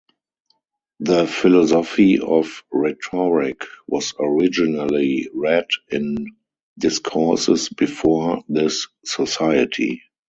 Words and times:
"The 1.01 1.27
Philosophy 1.27 2.17
of 2.19 2.63
Rhetoric" 2.71 3.65
was 3.87 4.15
originally 4.19 5.29
read 5.31 5.67
in 5.91 6.25
discourses 6.75 7.69
before 7.69 8.43
this 8.49 8.87
Society. 9.05 10.01